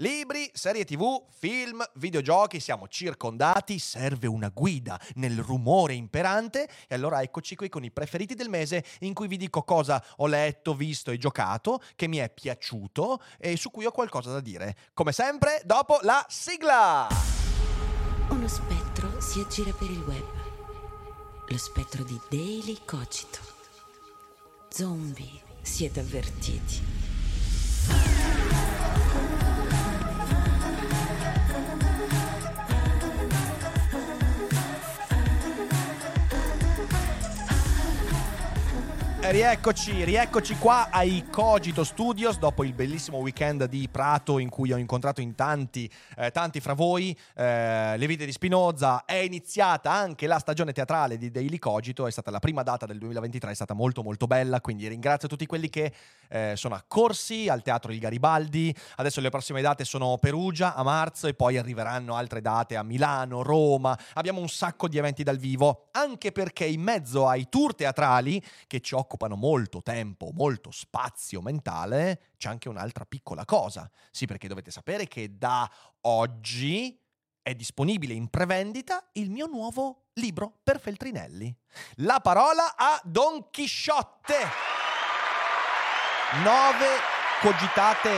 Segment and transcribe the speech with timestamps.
[0.00, 7.22] Libri, serie tv, film, videogiochi, siamo circondati, serve una guida nel rumore imperante e allora
[7.22, 11.10] eccoci qui con i preferiti del mese in cui vi dico cosa ho letto, visto
[11.10, 14.76] e giocato, che mi è piaciuto e su cui ho qualcosa da dire.
[14.92, 17.08] Come sempre, dopo la sigla!
[18.28, 20.26] Uno spettro si aggira per il web.
[21.48, 23.38] Lo spettro di Daily Cogito.
[24.68, 26.95] Zombie, siete avvertiti.
[39.28, 44.76] Rieccoci, rieccoci qua ai Cogito Studios dopo il bellissimo weekend di Prato in cui ho
[44.76, 49.04] incontrato in tanti, eh, tanti fra voi eh, le vite di Spinoza.
[49.04, 52.98] È iniziata anche la stagione teatrale di Daily Cogito, è stata la prima data del
[52.98, 55.92] 2023, è stata molto molto bella, quindi ringrazio tutti quelli che
[56.28, 58.72] eh, sono accorsi al Teatro Il Garibaldi.
[58.94, 63.42] Adesso le prossime date sono Perugia a marzo e poi arriveranno altre date a Milano,
[63.42, 63.98] Roma.
[64.14, 68.78] Abbiamo un sacco di eventi dal vivo, anche perché in mezzo ai tour teatrali che
[68.78, 73.90] ci occupano occupano molto tempo, molto spazio mentale, c'è anche un'altra piccola cosa.
[74.10, 75.68] Sì, perché dovete sapere che da
[76.02, 77.00] oggi
[77.42, 81.54] è disponibile in prevendita il mio nuovo libro per Feltrinelli.
[81.96, 84.34] La parola a Don Chisciotte.
[86.42, 86.86] Nove
[87.40, 88.10] cogitate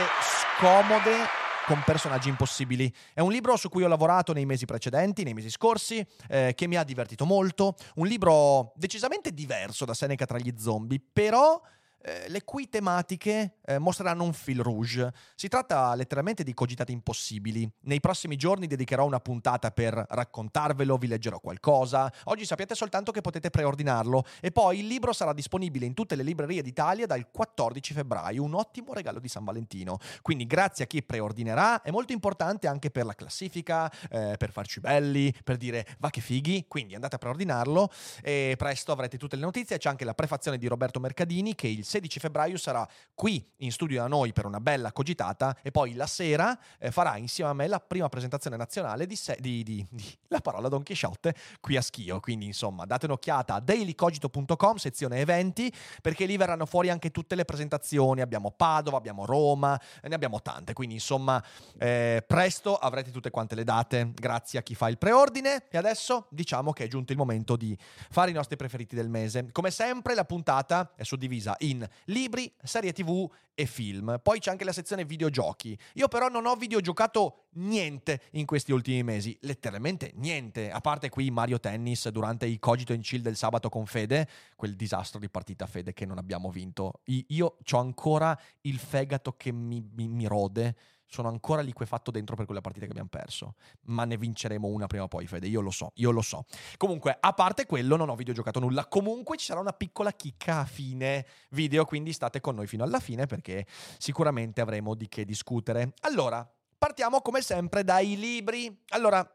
[0.57, 1.27] scomode
[1.65, 2.93] con personaggi impossibili.
[3.13, 6.67] È un libro su cui ho lavorato nei mesi precedenti, nei mesi scorsi, eh, che
[6.67, 7.75] mi ha divertito molto.
[7.95, 11.61] Un libro decisamente diverso da Seneca tra gli zombie, però
[12.01, 15.13] eh, le cui tematiche eh, mostreranno un fil rouge.
[15.35, 17.69] Si tratta letteralmente di cogitate impossibili.
[17.81, 22.11] Nei prossimi giorni dedicherò una puntata per raccontarvelo, vi leggerò qualcosa.
[22.25, 26.23] Oggi sappiate soltanto che potete preordinarlo e poi il libro sarà disponibile in tutte le
[26.23, 29.97] librerie d'Italia dal 14 febbraio, un ottimo regalo di San Valentino.
[30.21, 34.79] Quindi grazie a chi preordinerà, è molto importante anche per la classifica, eh, per farci
[34.79, 37.89] belli, per dire va che fighi, quindi andate a preordinarlo
[38.21, 41.85] e presto avrete tutte le notizie, c'è anche la prefazione di Roberto Mercadini che il
[41.89, 46.07] 16 febbraio sarà qui in studio da noi per una bella cogitata e poi la
[46.07, 50.17] sera eh, farà insieme a me la prima presentazione nazionale di, se- di, di, di
[50.29, 52.19] La parola Don Chisciotte qui a Schio.
[52.19, 57.45] Quindi insomma date un'occhiata a dailycogito.com, sezione eventi, perché lì verranno fuori anche tutte le
[57.45, 58.21] presentazioni.
[58.21, 60.73] Abbiamo Padova, abbiamo Roma, ne abbiamo tante.
[60.73, 61.43] Quindi insomma
[61.77, 65.65] eh, presto avrete tutte quante le date grazie a chi fa il preordine.
[65.69, 67.75] E adesso diciamo che è giunto il momento di
[68.09, 69.51] fare i nostri preferiti del mese.
[69.51, 74.19] Come sempre la puntata è suddivisa in libri, serie tv e film.
[74.23, 75.77] Poi c'è anche la sezione videogiochi.
[75.95, 81.29] Io però non ho videogiocato niente in questi ultimi mesi, letteralmente niente, a parte qui
[81.29, 85.65] Mario Tennis durante i Cogito in Chill del sabato con Fede, quel disastro di partita
[85.65, 87.01] Fede che non abbiamo vinto.
[87.05, 90.75] Io ho ancora il fegato che mi, mi, mi rode
[91.09, 93.55] sono ancora liquefatto dentro per quella partita che abbiamo perso.
[93.85, 95.47] Ma ne vinceremo una prima o poi, Fede.
[95.47, 96.45] Io lo so, io lo so.
[96.77, 98.85] Comunque, a parte quello, non ho videogiocato nulla.
[98.85, 102.99] Comunque ci sarà una piccola chicca a fine video, quindi state con noi fino alla
[102.99, 103.65] fine perché
[103.97, 105.93] sicuramente avremo di che discutere.
[106.01, 106.47] Allora,
[106.77, 108.83] partiamo come sempre dai libri.
[108.89, 109.27] Allora,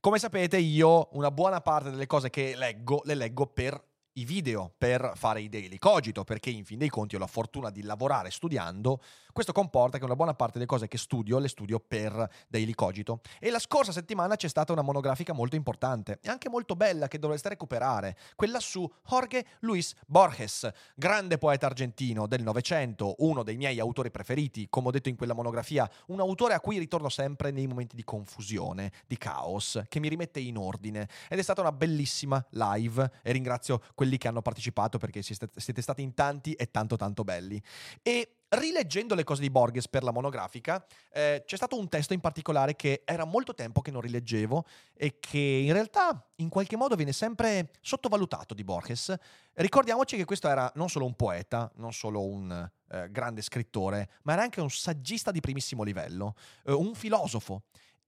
[0.00, 4.72] come sapete, io una buona parte delle cose che leggo le leggo per i video
[4.76, 8.30] per fare i daily cogito, perché in fin dei conti ho la fortuna di lavorare
[8.30, 9.00] studiando,
[9.32, 13.20] questo comporta che una buona parte delle cose che studio le studio per daily cogito.
[13.38, 17.18] E la scorsa settimana c'è stata una monografica molto importante e anche molto bella che
[17.18, 23.78] dovreste recuperare, quella su Jorge Luis Borges, grande poeta argentino del Novecento, uno dei miei
[23.78, 27.66] autori preferiti, come ho detto in quella monografia, un autore a cui ritorno sempre nei
[27.66, 31.08] momenti di confusione, di caos, che mi rimette in ordine.
[31.28, 36.02] Ed è stata una bellissima live e ringrazio quelli che hanno partecipato perché siete stati
[36.02, 37.60] in tanti e tanto tanto belli.
[38.02, 42.20] E rileggendo le cose di Borges per la monografica, eh, c'è stato un testo in
[42.20, 44.64] particolare che era molto tempo che non rileggevo
[44.94, 49.14] e che in realtà in qualche modo viene sempre sottovalutato di Borges.
[49.54, 54.32] Ricordiamoci che questo era non solo un poeta, non solo un eh, grande scrittore, ma
[54.32, 56.34] era anche un saggista di primissimo livello,
[56.64, 57.62] eh, un filosofo.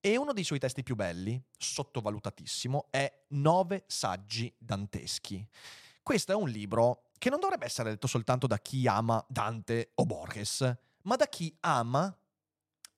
[0.04, 5.46] E uno dei suoi testi più belli, sottovalutatissimo, è Nove saggi danteschi.
[6.02, 10.04] Questo è un libro che non dovrebbe essere letto soltanto da chi ama Dante o
[10.04, 12.14] Borges, ma da chi ama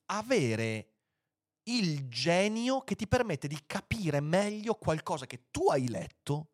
[0.07, 0.89] avere
[1.63, 6.49] il genio che ti permette di capire meglio qualcosa che tu hai letto,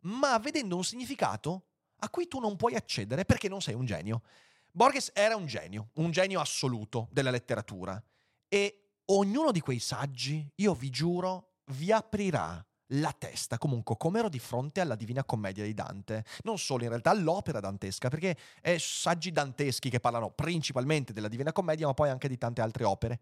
[0.00, 1.66] ma vedendo un significato
[1.98, 4.22] a cui tu non puoi accedere perché non sei un genio.
[4.70, 8.00] Borges era un genio, un genio assoluto della letteratura
[8.48, 14.28] e ognuno di quei saggi, io vi giuro, vi aprirà la testa, comunque, come ero
[14.28, 16.24] di fronte alla Divina Commedia di Dante.
[16.42, 21.52] Non solo in realtà all'opera dantesca, perché è saggi danteschi che parlano principalmente della Divina
[21.52, 23.20] Commedia, ma poi anche di tante altre opere.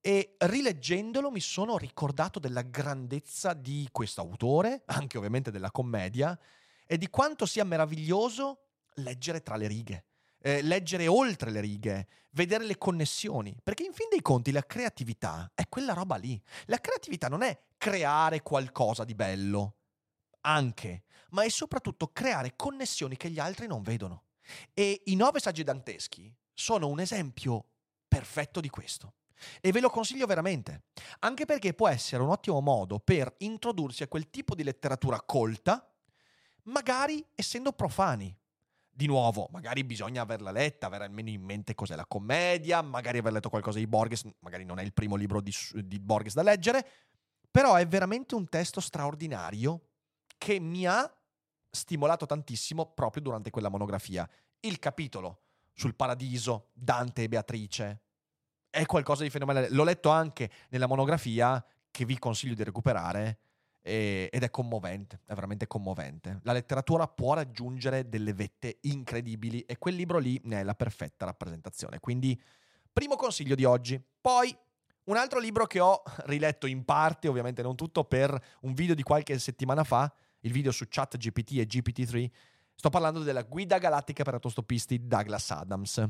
[0.00, 6.36] E rileggendolo mi sono ricordato della grandezza di questo autore, anche ovviamente della commedia,
[6.86, 8.64] e di quanto sia meraviglioso
[8.94, 10.04] leggere tra le righe
[10.42, 15.50] eh, leggere oltre le righe, vedere le connessioni, perché in fin dei conti la creatività
[15.54, 16.40] è quella roba lì.
[16.66, 19.76] La creatività non è creare qualcosa di bello,
[20.42, 24.24] anche, ma è soprattutto creare connessioni che gli altri non vedono.
[24.74, 27.66] E i nove saggi danteschi sono un esempio
[28.08, 29.14] perfetto di questo.
[29.60, 30.84] E ve lo consiglio veramente,
[31.20, 35.92] anche perché può essere un ottimo modo per introdursi a quel tipo di letteratura colta,
[36.64, 38.36] magari essendo profani,
[38.94, 43.32] di nuovo, magari bisogna averla letta, avere almeno in mente cos'è la commedia, magari aver
[43.32, 45.52] letto qualcosa di Borges, magari non è il primo libro di,
[45.82, 46.86] di Borges da leggere,
[47.50, 49.88] però è veramente un testo straordinario
[50.36, 51.10] che mi ha
[51.70, 54.28] stimolato tantissimo proprio durante quella monografia.
[54.60, 58.02] Il capitolo sul paradiso, Dante e Beatrice,
[58.68, 59.70] è qualcosa di fenomenale.
[59.70, 63.38] L'ho letto anche nella monografia che vi consiglio di recuperare
[63.82, 66.40] e, ed è commovente, è veramente commovente.
[66.44, 71.26] La letteratura può raggiungere delle vette incredibili e quel libro lì ne è la perfetta
[71.26, 71.98] rappresentazione.
[71.98, 72.40] Quindi,
[72.92, 74.00] primo consiglio di oggi.
[74.20, 74.56] Poi,
[75.04, 79.02] un altro libro che ho riletto in parte, ovviamente non tutto, per un video di
[79.02, 82.30] qualche settimana fa, il video su ChatGPT e GPT-3.
[82.74, 86.08] Sto parlando della guida galattica per autostoppisti di Douglas Adams.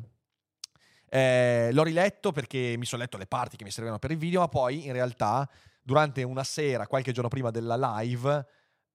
[1.09, 4.41] Eh, l'ho riletto perché mi sono letto le parti che mi servivano per il video,
[4.41, 5.49] ma poi in realtà
[5.83, 8.47] durante una sera, qualche giorno prima della live,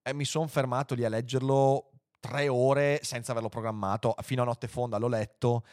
[0.02, 4.68] eh, mi sono fermato lì a leggerlo tre ore senza averlo programmato, fino a notte
[4.68, 5.66] fonda l'ho letto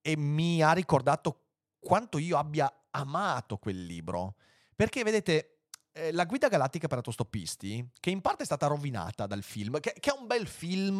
[0.00, 1.40] e mi ha ricordato
[1.78, 4.34] quanto io abbia amato quel libro.
[4.74, 5.58] Perché vedete,
[5.92, 9.94] eh, la guida galattica per autostoppisti, che in parte è stata rovinata dal film, che,
[9.98, 10.96] che, è un bel film,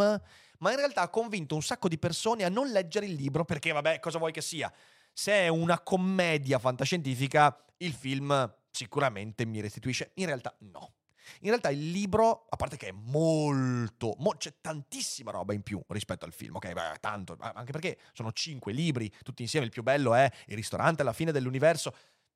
[0.58, 3.72] ma in realtà ha convinto un sacco di persone a non leggere il libro perché,
[3.72, 4.72] vabbè, cosa vuoi che sia?
[5.12, 10.10] Se è una commedia fantascientifica, il film sicuramente mi restituisce.
[10.14, 10.94] In realtà no.
[11.40, 15.80] In realtà il libro, a parte che è molto, mo, c'è tantissima roba in più
[15.88, 16.72] rispetto al film, ok?
[16.72, 21.02] Beh, tanto, anche perché sono cinque libri, tutti insieme, il più bello è Il ristorante
[21.02, 21.94] alla fine dell'universo,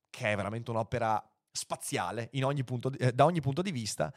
[0.09, 4.12] che è veramente un'opera spaziale ogni di, eh, da ogni punto di vista,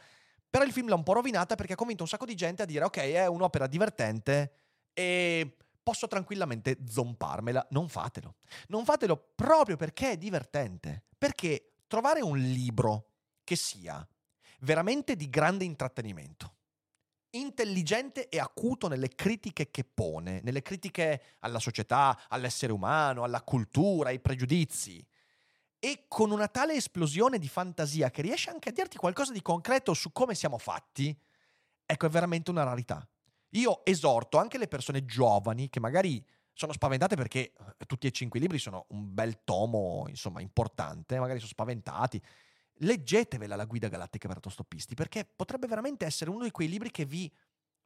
[0.48, 2.66] però il film l'ha un po' rovinata perché ha convinto un sacco di gente a
[2.66, 4.52] dire ok, è un'opera divertente
[4.92, 7.66] e posso tranquillamente zomparmela.
[7.70, 8.36] Non fatelo.
[8.68, 11.04] Non fatelo proprio perché è divertente.
[11.16, 14.06] Perché trovare un libro che sia
[14.60, 16.54] veramente di grande intrattenimento,
[17.30, 24.10] intelligente e acuto nelle critiche che pone, nelle critiche alla società, all'essere umano, alla cultura,
[24.10, 25.04] ai pregiudizi,
[25.80, 29.92] e con una tale esplosione di fantasia che riesce anche a dirti qualcosa di concreto
[29.92, 31.18] su come siamo fatti,
[31.84, 33.04] ecco, è veramente una rarità.
[33.54, 36.24] Io esorto anche le persone giovani che magari
[36.60, 41.18] sono spaventate perché eh, tutti e cinque i libri sono un bel tomo, insomma, importante,
[41.18, 42.20] magari sono spaventati.
[42.82, 47.06] Leggetevela la guida galattica per autostoppisti, perché potrebbe veramente essere uno di quei libri che
[47.06, 47.32] vi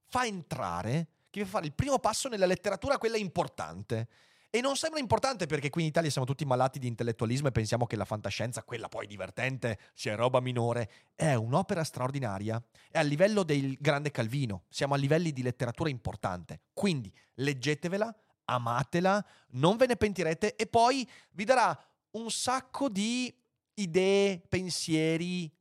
[0.06, 4.08] fa entrare, che vi fa fare il primo passo nella letteratura, quella importante.
[4.50, 7.86] E non sembra importante perché qui in Italia siamo tutti malati di intellettualismo e pensiamo
[7.86, 10.90] che la fantascienza, quella poi divertente, sia roba minore.
[11.14, 12.60] È un'opera straordinaria.
[12.90, 14.64] È a livello del grande Calvino.
[14.68, 16.60] Siamo a livelli di letteratura importante.
[16.72, 18.14] Quindi leggetevela,
[18.44, 21.76] amatela, non ve ne pentirete e poi vi darà
[22.12, 23.34] un sacco di
[23.74, 25.52] idee, pensieri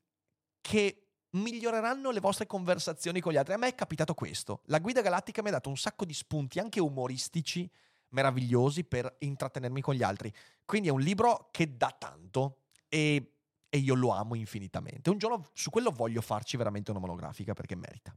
[0.61, 3.53] che miglioreranno le vostre conversazioni con gli altri.
[3.53, 4.61] A me è capitato questo.
[4.65, 7.69] La guida galattica mi ha dato un sacco di spunti, anche umoristici,
[8.09, 10.31] meravigliosi per intrattenermi con gli altri.
[10.65, 13.33] Quindi è un libro che dà tanto e,
[13.67, 15.09] e io lo amo infinitamente.
[15.09, 18.15] Un giorno su quello voglio farci veramente una monografica perché merita.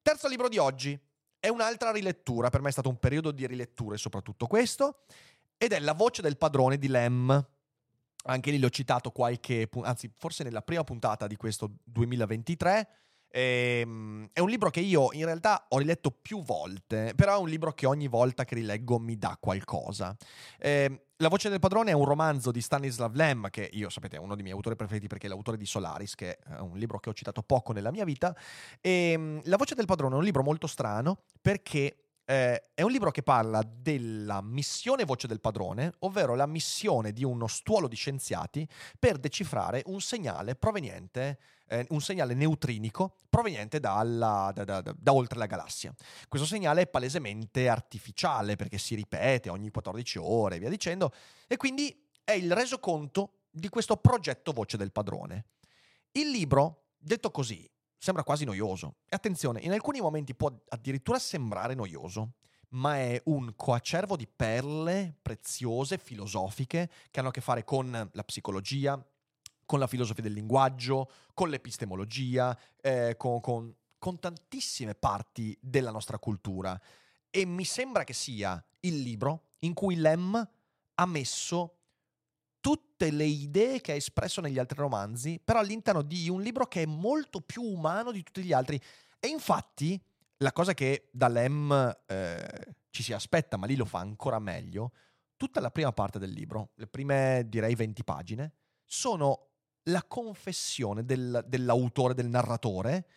[0.00, 0.98] Terzo libro di oggi
[1.42, 5.00] è un'altra rilettura, per me è stato un periodo di riletture soprattutto questo,
[5.58, 7.48] ed è La voce del padrone di Lem.
[8.26, 13.02] Anche lì l'ho citato qualche, anzi forse nella prima puntata di questo 2023
[13.34, 17.48] Ehm, è un libro che io in realtà ho riletto più volte, però è un
[17.48, 20.14] libro che ogni volta che rileggo mi dà qualcosa.
[20.58, 24.18] Ehm, la voce del padrone è un romanzo di Stanislav Lem, che io sapete è
[24.18, 27.10] uno dei miei autori preferiti perché è l'autore di Solaris, che è un libro che
[27.10, 28.36] ho citato poco nella mia vita.
[28.80, 32.90] E, ehm, la voce del padrone è un libro molto strano perché eh, è un
[32.90, 37.96] libro che parla della missione voce del padrone, ovvero la missione di uno stuolo di
[37.96, 38.66] scienziati
[38.98, 41.38] per decifrare un segnale proveniente,
[41.68, 45.92] eh, un segnale neutrinico proveniente dalla, da, da, da, da, oltre la galassia.
[46.28, 51.12] Questo segnale è palesemente artificiale perché si ripete ogni 14 ore e via dicendo,
[51.46, 55.46] e quindi è il resoconto di questo progetto voce del padrone.
[56.12, 57.68] Il libro, detto così,
[58.02, 58.96] sembra quasi noioso.
[59.04, 62.32] E attenzione, in alcuni momenti può addirittura sembrare noioso,
[62.70, 68.24] ma è un coacervo di perle preziose, filosofiche, che hanno a che fare con la
[68.24, 69.00] psicologia,
[69.64, 76.18] con la filosofia del linguaggio, con l'epistemologia, eh, con, con, con tantissime parti della nostra
[76.18, 76.80] cultura.
[77.30, 80.50] E mi sembra che sia il libro in cui Lem
[80.94, 81.81] ha messo
[82.62, 86.82] tutte le idee che ha espresso negli altri romanzi, però all'interno di un libro che
[86.82, 88.80] è molto più umano di tutti gli altri.
[89.18, 90.00] E infatti,
[90.38, 94.92] la cosa che da Lem eh, ci si aspetta, ma lì lo fa ancora meglio,
[95.36, 98.54] tutta la prima parte del libro, le prime direi 20 pagine,
[98.84, 99.48] sono
[99.86, 103.08] la confessione del, dell'autore, del narratore,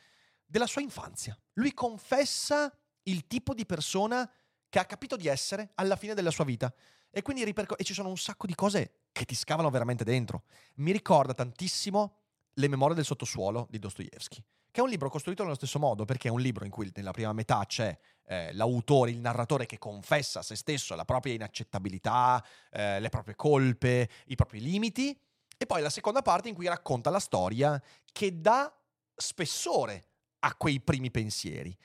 [0.43, 1.37] della sua infanzia.
[1.53, 4.27] Lui confessa il tipo di persona
[4.69, 6.73] che ha capito di essere alla fine della sua vita.
[7.17, 10.43] E quindi riperco- e ci sono un sacco di cose che ti scavano veramente dentro.
[10.75, 12.17] Mi ricorda tantissimo
[12.55, 16.27] Le memorie del sottosuolo di Dostoevsky, che è un libro costruito nello stesso modo, perché
[16.27, 20.39] è un libro in cui nella prima metà c'è eh, l'autore, il narratore che confessa
[20.39, 25.17] a se stesso la propria inaccettabilità, eh, le proprie colpe, i propri limiti,
[25.57, 27.81] e poi la seconda parte in cui racconta la storia
[28.11, 28.73] che dà
[29.15, 30.05] spessore
[30.39, 31.77] a quei primi pensieri.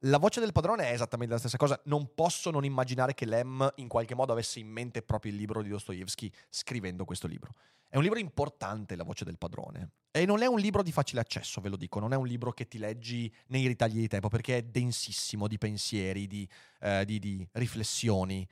[0.00, 1.80] La voce del padrone è esattamente la stessa cosa.
[1.84, 5.62] Non posso non immaginare che Lem in qualche modo avesse in mente proprio il libro
[5.62, 7.54] di Dostoevsky scrivendo questo libro.
[7.88, 9.90] È un libro importante, La voce del padrone.
[10.10, 11.98] E non è un libro di facile accesso, ve lo dico.
[11.98, 15.56] Non è un libro che ti leggi nei ritagli di tempo, perché è densissimo di
[15.56, 16.46] pensieri, di,
[16.80, 18.46] eh, di, di riflessioni.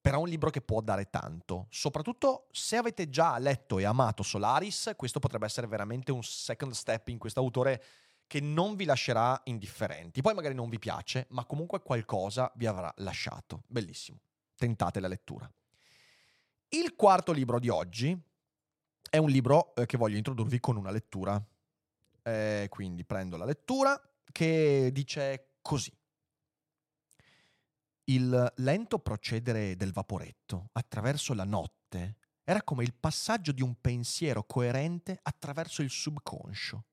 [0.00, 1.66] Però è un libro che può dare tanto.
[1.70, 7.08] Soprattutto se avete già letto e amato Solaris, questo potrebbe essere veramente un second step
[7.08, 7.82] in questo autore
[8.30, 10.20] che non vi lascerà indifferenti.
[10.20, 13.64] Poi magari non vi piace, ma comunque qualcosa vi avrà lasciato.
[13.66, 14.20] Bellissimo.
[14.54, 15.52] Tentate la lettura.
[16.68, 18.16] Il quarto libro di oggi
[19.10, 21.44] è un libro eh, che voglio introdurvi con una lettura.
[22.22, 25.92] Eh, quindi prendo la lettura che dice così.
[28.04, 34.44] Il lento procedere del vaporetto attraverso la notte era come il passaggio di un pensiero
[34.44, 36.84] coerente attraverso il subconscio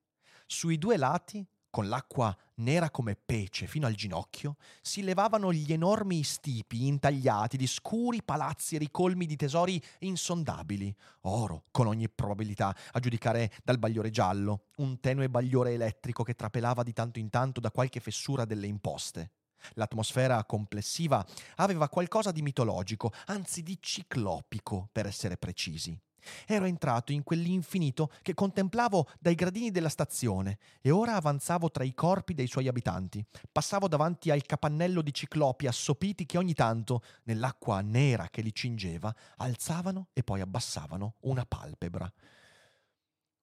[0.47, 6.23] sui due lati, con l'acqua nera come pece fino al ginocchio, si levavano gli enormi
[6.23, 13.51] stipi intagliati di scuri palazzi ricolmi di tesori insondabili, oro con ogni probabilità, a giudicare
[13.63, 17.99] dal bagliore giallo, un tenue bagliore elettrico che trapelava di tanto in tanto da qualche
[17.99, 19.31] fessura delle imposte.
[19.73, 21.25] L'atmosfera complessiva
[21.55, 25.99] aveva qualcosa di mitologico, anzi di ciclopico, per essere precisi.
[26.45, 31.93] Ero entrato in quell'infinito che contemplavo dai gradini della stazione e ora avanzavo tra i
[31.93, 33.23] corpi dei suoi abitanti.
[33.51, 39.13] Passavo davanti al capannello di ciclopi assopiti che ogni tanto, nell'acqua nera che li cingeva,
[39.37, 42.11] alzavano e poi abbassavano una palpebra.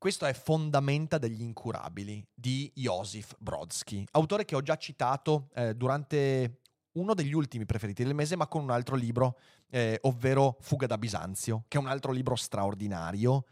[0.04, 6.60] Questo è Fondamenta degli incurabili di Josif Brodsky, autore che ho già citato eh, durante
[6.94, 9.38] uno degli ultimi preferiti del mese, ma con un altro libro,
[9.70, 13.44] eh, ovvero Fuga da Bisanzio, che è un altro libro straordinario.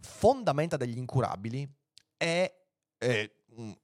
[0.00, 1.68] Fondamenta degli incurabili
[2.16, 2.52] è
[2.98, 3.32] eh,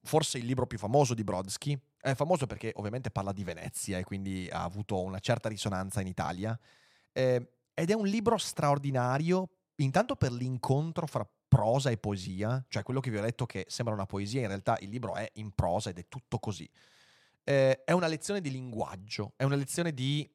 [0.03, 1.79] forse il libro più famoso di Brodsky.
[2.01, 6.07] È famoso perché ovviamente parla di Venezia e quindi ha avuto una certa risonanza in
[6.07, 6.59] Italia.
[7.13, 13.01] eh, ed è un libro straordinario, intanto per l'incontro fra prosa e poesia, cioè quello
[13.01, 15.91] che vi ho detto che sembra una poesia, in realtà il libro è in prosa
[15.91, 16.69] ed è tutto così.
[17.45, 20.29] Eh, è una lezione di linguaggio, è una lezione di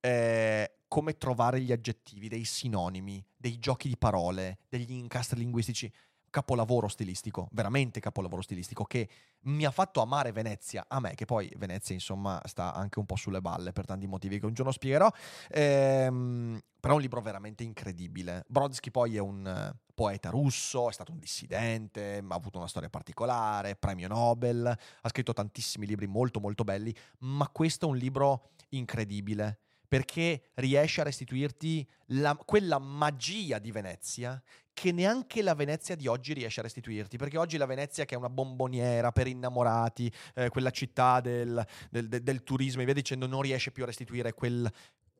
[0.00, 5.92] eh, come trovare gli aggettivi, dei sinonimi, dei giochi di parole, degli incastri linguistici
[6.36, 9.08] capolavoro stilistico, veramente capolavoro stilistico, che
[9.44, 13.16] mi ha fatto amare Venezia, a me, che poi Venezia insomma sta anche un po'
[13.16, 15.10] sulle balle per tanti motivi che un giorno spiegherò,
[15.48, 18.44] ehm, però è un libro veramente incredibile.
[18.48, 23.76] Brodsky poi è un poeta russo, è stato un dissidente, ha avuto una storia particolare,
[23.76, 29.60] premio Nobel, ha scritto tantissimi libri molto molto belli, ma questo è un libro incredibile
[29.88, 36.34] perché riesce a restituirti la, quella magia di Venezia che neanche la Venezia di oggi
[36.34, 40.70] riesce a restituirti, perché oggi la Venezia che è una bomboniera per innamorati, eh, quella
[40.70, 44.70] città del, del, del, del, turismo e via dicendo, non riesce più a restituire quel,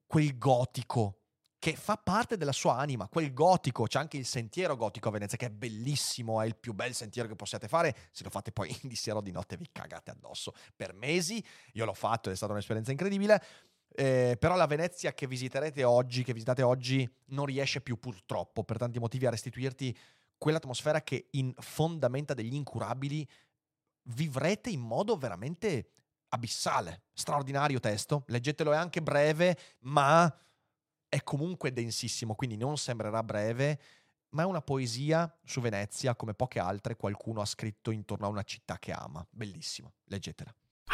[0.06, 1.20] quel gotico
[1.58, 5.38] che fa parte della sua anima, quel gotico, c'è anche il sentiero gotico a Venezia
[5.38, 8.76] che è bellissimo, è il più bel sentiero che possiate fare, se lo fate poi
[8.82, 10.52] di sera o di notte vi cagate addosso.
[10.76, 11.42] Per mesi,
[11.72, 13.42] io l'ho fatto è stata un'esperienza incredibile,
[13.96, 18.76] eh, però la Venezia che visiterete oggi, che visitate oggi, non riesce più purtroppo per
[18.76, 19.96] tanti motivi a restituirti
[20.38, 23.26] quell'atmosfera che in Fondamenta degli Incurabili
[24.08, 25.90] vivrete in modo veramente
[26.28, 27.04] abissale.
[27.12, 30.32] Straordinario testo, leggetelo, è anche breve, ma
[31.08, 33.80] è comunque densissimo, quindi non sembrerà breve,
[34.30, 38.42] ma è una poesia su Venezia come poche altre qualcuno ha scritto intorno a una
[38.42, 39.26] città che ama.
[39.30, 40.54] Bellissima, leggetela.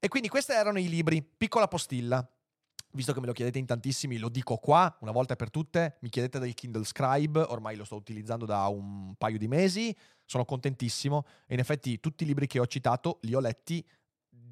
[0.00, 1.22] E quindi questi erano i libri.
[1.22, 2.26] Piccola postilla.
[2.92, 6.08] Visto che me lo chiedete in tantissimi, lo dico qua, una volta per tutte, mi
[6.08, 11.26] chiedete del Kindle Scribe, ormai lo sto utilizzando da un paio di mesi, sono contentissimo
[11.46, 13.86] e in effetti tutti i libri che ho citato li ho letti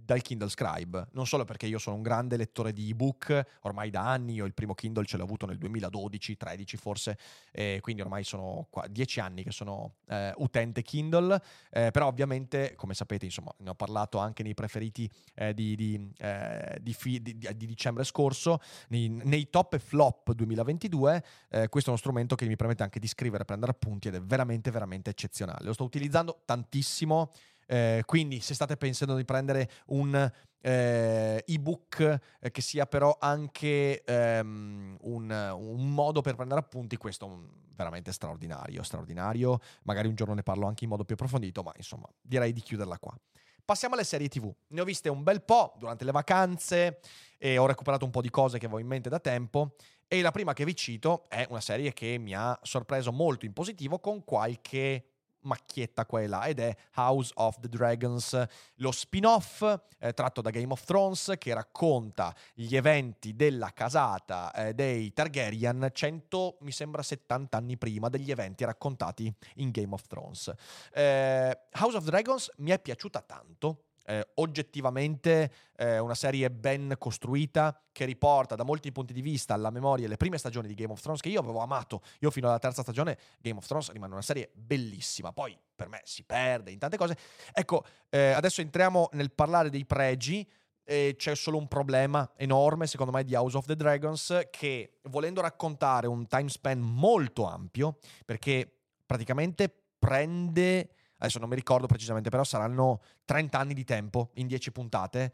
[0.06, 4.08] dal Kindle Scribe, non solo perché io sono un grande lettore di ebook, ormai da
[4.08, 7.18] anni, io il primo Kindle ce l'ho avuto nel 2012, 13 forse,
[7.50, 12.74] eh, quindi ormai sono qua, 10 anni che sono eh, utente Kindle, eh, però ovviamente,
[12.76, 17.20] come sapete, insomma, ne ho parlato anche nei preferiti eh, di, di, eh, di, fi,
[17.20, 22.46] di, dicembre scorso, nei, nei, top e flop 2022, eh, questo è uno strumento che
[22.46, 25.64] mi permette anche di scrivere, prendere appunti ed è veramente, veramente eccezionale.
[25.64, 27.32] Lo sto utilizzando tantissimo.
[27.66, 34.02] Eh, quindi se state pensando di prendere un eh, ebook eh, che sia però anche
[34.02, 39.58] ehm, un, un, modo per prendere appunti, questo è veramente straordinario, straordinario.
[39.82, 42.98] Magari un giorno ne parlo anche in modo più approfondito, ma insomma direi di chiuderla
[42.98, 43.16] qua.
[43.64, 44.52] Passiamo alle serie TV.
[44.68, 47.00] Ne ho viste un bel po' durante le vacanze
[47.36, 49.74] e ho recuperato un po' di cose che avevo in mente da tempo.
[50.06, 53.52] E la prima che vi cito è una serie che mi ha sorpreso molto in
[53.52, 55.15] positivo con qualche
[55.46, 59.62] macchietta qua e là ed è House of the Dragons, lo spin-off
[59.98, 65.88] eh, tratto da Game of Thrones che racconta gli eventi della casata eh, dei Targaryen
[65.92, 70.52] 100, mi sembra 70 anni prima degli eventi raccontati in Game of Thrones.
[70.92, 77.78] Eh, House of Dragons mi è piaciuta tanto eh, oggettivamente eh, una serie ben costruita
[77.92, 81.00] che riporta da molti punti di vista alla memoria le prime stagioni di Game of
[81.00, 82.02] Thrones che io avevo amato.
[82.20, 85.32] Io fino alla terza stagione Game of Thrones rimane una serie bellissima.
[85.32, 87.16] Poi per me si perde in tante cose.
[87.52, 90.48] Ecco, eh, adesso entriamo nel parlare dei pregi.
[90.86, 96.06] C'è solo un problema enorme, secondo me, di House of the Dragons, che volendo raccontare
[96.06, 98.70] un time span molto ampio, perché
[99.04, 104.72] praticamente prende adesso non mi ricordo precisamente, però saranno 30 anni di tempo in 10
[104.72, 105.32] puntate,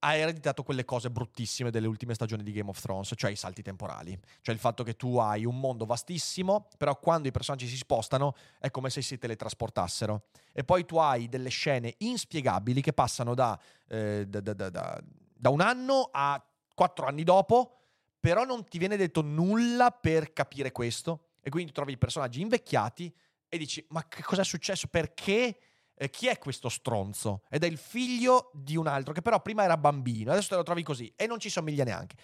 [0.00, 3.62] ha ereditato quelle cose bruttissime delle ultime stagioni di Game of Thrones, cioè i salti
[3.62, 4.18] temporali.
[4.42, 8.34] Cioè il fatto che tu hai un mondo vastissimo, però quando i personaggi si spostano
[8.58, 10.26] è come se si teletrasportassero.
[10.52, 15.02] E poi tu hai delle scene inspiegabili che passano da, eh, da, da,
[15.34, 17.78] da un anno a quattro anni dopo,
[18.20, 21.28] però non ti viene detto nulla per capire questo.
[21.40, 23.12] E quindi trovi i personaggi invecchiati
[23.48, 24.88] e dici ma che cosa è successo?
[24.88, 25.58] Perché?
[25.98, 27.42] Eh, chi è questo stronzo?
[27.48, 30.62] Ed è il figlio di un altro che però prima era bambino, adesso te lo
[30.62, 32.16] trovi così e non ci somiglia neanche.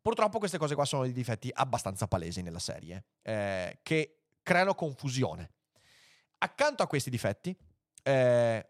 [0.00, 5.50] Purtroppo queste cose qua sono dei difetti abbastanza palesi nella serie, eh, che creano confusione.
[6.38, 7.54] Accanto a questi difetti,
[8.04, 8.68] eh,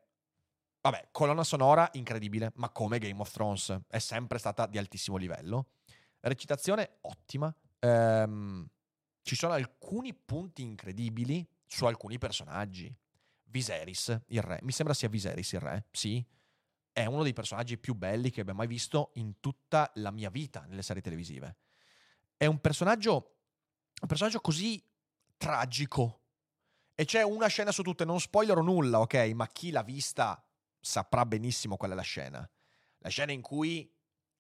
[0.81, 5.73] vabbè, colonna sonora incredibile, ma come Game of Thrones è sempre stata di altissimo livello.
[6.21, 7.55] Recitazione ottima.
[7.81, 8.67] Ehm,
[9.23, 12.93] ci sono alcuni punti incredibili su alcuni personaggi.
[13.45, 14.59] Viserys, il re.
[14.63, 16.27] Mi sembra sia Viserys il re, sì.
[16.91, 20.65] È uno dei personaggi più belli che abbia mai visto in tutta la mia vita
[20.67, 21.59] nelle serie televisive.
[22.37, 23.37] È un personaggio,
[24.01, 24.83] un personaggio così
[25.37, 26.23] tragico.
[26.95, 29.15] E c'è una scena su tutte, non spoilerò nulla, ok?
[29.35, 30.45] Ma chi l'ha vista
[30.81, 32.51] saprà benissimo qual è la scena.
[32.99, 33.89] La scena in cui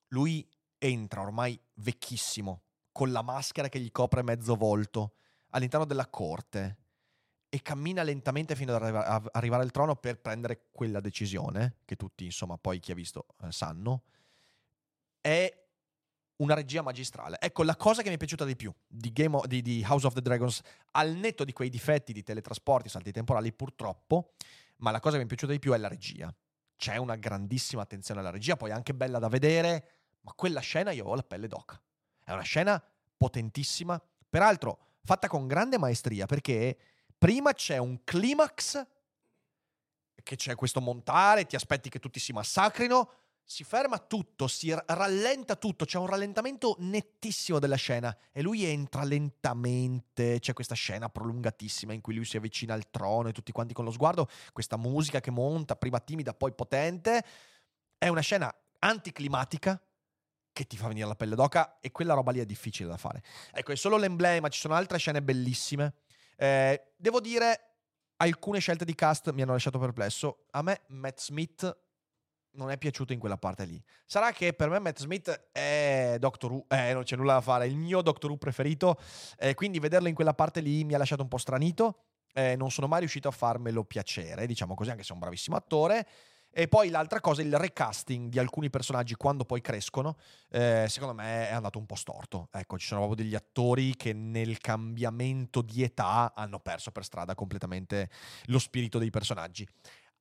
[0.09, 5.15] lui entra ormai vecchissimo, con la maschera che gli copre mezzo volto,
[5.51, 6.88] all'interno della corte
[7.49, 12.59] e cammina lentamente fino ad arrivare al trono per prendere quella decisione, che tutti, insomma,
[12.59, 14.03] poi chi ha visto eh, sanno,
[15.21, 15.67] è
[16.37, 17.39] una regia magistrale.
[17.41, 20.15] Ecco, la cosa che mi è piaciuta di più di, of- di- di House of
[20.15, 20.61] the Dragons,
[20.93, 24.35] al netto di quei difetti di teletrasporti, salti temporali, purtroppo,
[24.77, 26.33] ma la cosa che mi è piaciuta di più è la regia.
[26.77, 29.89] C'è una grandissima attenzione alla regia, poi è anche bella da vedere,
[30.21, 31.81] ma quella scena io ho la pelle d'oca.
[32.25, 32.83] È una scena
[33.17, 36.79] potentissima, peraltro fatta con grande maestria, perché
[37.19, 38.87] prima c'è un climax,
[40.23, 43.11] che c'è questo montare, ti aspetti che tutti si massacrino,
[43.43, 49.05] si ferma tutto, si rallenta tutto, c'è un rallentamento nettissimo della scena e lui entra
[49.05, 53.73] lentamente, c'è questa scena prolungatissima in cui lui si avvicina al trono e tutti quanti
[53.73, 57.25] con lo sguardo, questa musica che monta, prima timida, poi potente,
[57.97, 59.81] è una scena anticlimatica
[60.53, 63.23] che ti fa venire la pelle d'oca e quella roba lì è difficile da fare.
[63.53, 65.95] Ecco, è solo l'emblema, ci sono altre scene bellissime.
[66.41, 67.73] Eh, devo dire,
[68.19, 70.47] alcune scelte di cast mi hanno lasciato perplesso.
[70.53, 71.77] A me Matt Smith
[72.53, 73.83] non è piaciuto in quella parte lì.
[74.07, 77.65] Sarà che per me Matt Smith è Doctor Who, eh, non c'è nulla da fare,
[77.65, 79.01] è il mio Doctor Who preferito,
[79.37, 82.05] eh, quindi vederlo in quella parte lì mi ha lasciato un po' stranito.
[82.33, 85.57] Eh, non sono mai riuscito a farmelo piacere, diciamo così, anche se è un bravissimo
[85.57, 86.07] attore.
[86.59, 90.17] E poi l'altra cosa, il recasting di alcuni personaggi quando poi crescono,
[90.51, 92.49] eh, secondo me è andato un po' storto.
[92.51, 97.37] Ecco, ci sono proprio degli attori che nel cambiamento di età hanno perso per strada
[97.37, 98.11] completamente
[98.47, 99.65] lo spirito dei personaggi.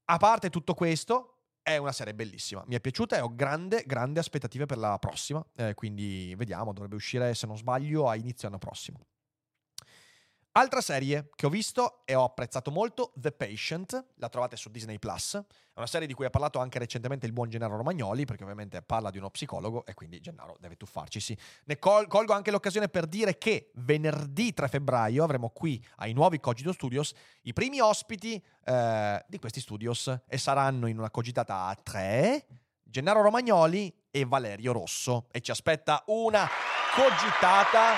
[0.06, 2.64] A parte tutto questo, è una serie bellissima.
[2.68, 5.44] Mi è piaciuta e ho grande, grande aspettative per la prossima.
[5.56, 9.00] eh, quindi vediamo, dovrebbe uscire, se non sbaglio, a inizio anno prossimo.
[10.58, 14.98] Altra serie che ho visto e ho apprezzato molto, The Patient, la trovate su Disney
[14.98, 15.36] Plus.
[15.36, 18.82] È una serie di cui ha parlato anche recentemente il buon Gennaro Romagnoli, perché ovviamente
[18.82, 21.38] parla di uno psicologo e quindi Gennaro deve tuffarcisi.
[21.66, 26.40] Ne col- colgo anche l'occasione per dire che venerdì 3 febbraio avremo qui ai nuovi
[26.40, 31.76] Cogito Studios i primi ospiti eh, di questi studios e saranno in una cogitata a
[31.76, 32.48] tre
[32.82, 35.28] Gennaro Romagnoli e Valerio Rosso.
[35.32, 36.50] E ci aspetta una
[36.96, 37.94] cogitata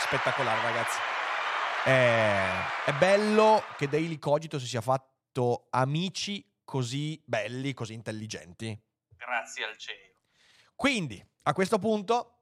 [0.00, 1.15] spettacolare, ragazzi.
[1.86, 2.48] È,
[2.86, 8.76] è bello che Daily Cogito si sia fatto amici così belli, così intelligenti.
[9.16, 10.18] Grazie al cielo.
[10.74, 12.40] Quindi, a questo punto,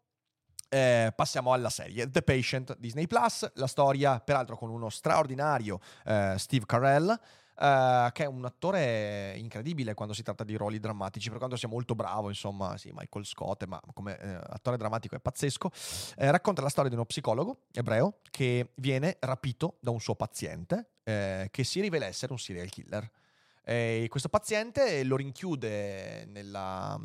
[0.71, 6.37] eh, passiamo alla serie The Patient Disney Plus, la storia peraltro con uno straordinario eh,
[6.39, 7.21] Steve Carell,
[7.59, 11.69] eh, che è un attore incredibile quando si tratta di ruoli drammatici, per quanto sia
[11.69, 15.71] molto bravo, insomma, sì, Michael Scott, ma come eh, attore drammatico è pazzesco.
[16.17, 20.91] Eh, racconta la storia di uno psicologo ebreo che viene rapito da un suo paziente
[21.05, 23.11] eh, che si rivela essere un serial killer.
[23.67, 26.99] E questo paziente lo rinchiude nella,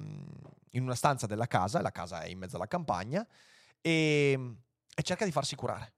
[0.71, 3.25] in una stanza della casa, la casa è in mezzo alla campagna,
[3.79, 4.55] e,
[4.93, 5.93] e cerca di farsi curare.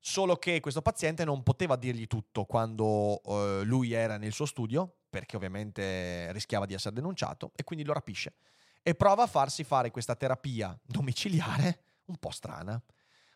[0.00, 4.98] Solo che questo paziente non poteva dirgli tutto quando eh, lui era nel suo studio,
[5.10, 8.34] perché ovviamente rischiava di essere denunciato, e quindi lo rapisce.
[8.82, 12.80] E prova a farsi fare questa terapia domiciliare un po' strana.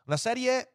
[0.04, 0.72] Una serie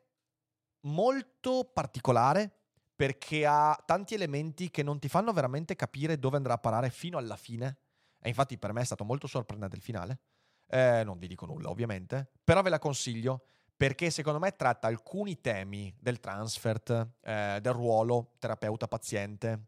[0.82, 2.52] molto particolare
[2.96, 7.18] perché ha tanti elementi che non ti fanno veramente capire dove andrà a parare fino
[7.18, 7.78] alla fine.
[8.20, 10.20] E infatti per me è stato molto sorprendente il finale.
[10.68, 13.46] Eh, non vi dico nulla, ovviamente, però ve la consiglio
[13.78, 16.90] perché secondo me tratta alcuni temi del transfert,
[17.22, 19.68] eh, del ruolo terapeuta-paziente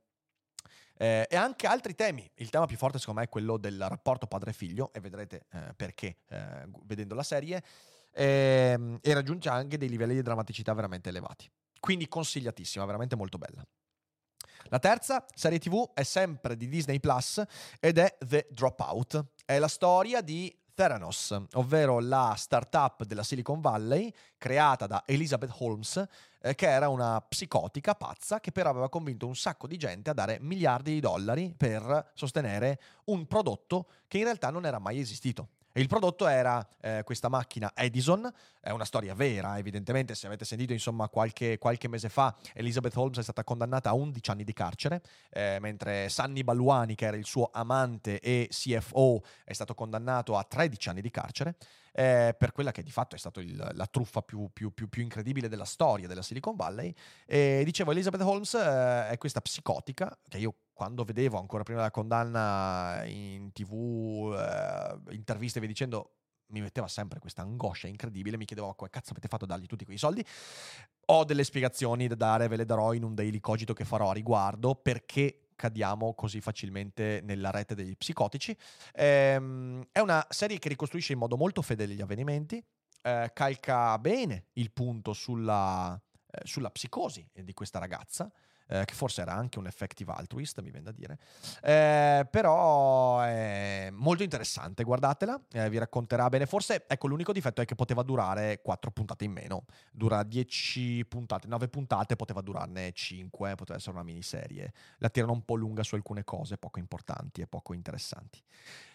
[0.98, 2.30] eh, e anche altri temi.
[2.36, 6.18] Il tema più forte secondo me è quello del rapporto padre-figlio e vedrete eh, perché
[6.28, 7.64] eh, vedendo la serie
[8.12, 11.50] ehm, e raggiunge anche dei livelli di drammaticità veramente elevati.
[11.80, 13.64] Quindi consigliatissima, veramente molto bella.
[14.64, 17.42] La terza serie TV è sempre di Disney Plus
[17.80, 19.24] ed è The Dropout.
[19.46, 26.02] È la storia di Theranos, ovvero la startup della Silicon Valley creata da Elizabeth Holmes,
[26.40, 30.14] eh, che era una psicotica pazza che però aveva convinto un sacco di gente a
[30.14, 35.50] dare miliardi di dollari per sostenere un prodotto che in realtà non era mai esistito.
[35.72, 40.44] E il prodotto era eh, questa macchina Edison, è una storia vera, evidentemente, se avete
[40.44, 44.54] sentito insomma qualche, qualche, mese fa Elizabeth Holmes è stata condannata a 11 anni di
[44.54, 50.36] carcere, eh, mentre Sanni Balluani, che era il suo amante e CFO, è stato condannato
[50.38, 51.56] a 13 anni di carcere.
[52.00, 53.42] Eh, per quella che di fatto è stata
[53.74, 56.96] la truffa più, più, più, più, incredibile della storia della Silicon Valley.
[57.26, 61.92] E dicevo, Elizabeth Holmes eh, è questa psicotica che io quando vedevo ancora prima della
[61.92, 66.14] condanna in tv, eh, interviste via dicendo,
[66.52, 69.84] mi metteva sempre questa angoscia incredibile, mi chiedevo come cazzo avete fatto a dargli tutti
[69.84, 70.26] quei soldi.
[71.08, 74.14] Ho delle spiegazioni da dare, ve le darò in un daily cogito che farò a
[74.14, 78.56] riguardo, perché cadiamo così facilmente nella rete degli psicotici.
[78.94, 82.64] Ehm, è una serie che ricostruisce in modo molto fedele gli avvenimenti,
[83.02, 88.32] eh, calca bene il punto sulla, eh, sulla psicosi di questa ragazza,
[88.70, 91.18] eh, che forse era anche un effective altruist, mi viene da dire.
[91.62, 96.46] Eh, però è molto interessante, guardatela, eh, vi racconterà bene.
[96.46, 99.66] Forse, ecco, l'unico difetto è che poteva durare 4 puntate in meno.
[99.92, 104.72] Dura 10 puntate, 9 puntate, poteva durarne 5, poteva essere una miniserie.
[104.98, 108.42] La tirano un po' lunga su alcune cose poco importanti e poco interessanti.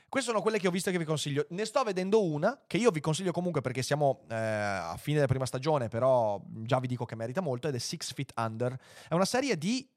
[0.09, 1.47] Queste sono quelle che ho visto e che vi consiglio.
[1.51, 5.27] Ne sto vedendo una che io vi consiglio comunque perché siamo eh, a fine della
[5.27, 8.79] prima stagione, però già vi dico che merita molto, ed è Six Feet Under.
[9.09, 9.89] È una serie di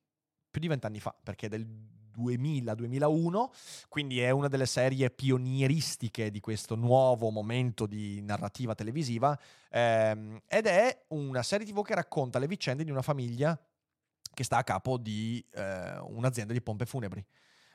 [0.49, 1.67] più di vent'anni fa, perché è del
[2.17, 3.49] 2000-2001,
[3.89, 9.37] quindi è una delle serie pionieristiche di questo nuovo momento di narrativa televisiva,
[9.69, 13.59] ehm, ed è una serie tv che racconta le vicende di una famiglia
[14.33, 17.25] che sta a capo di eh, un'azienda di pompe funebri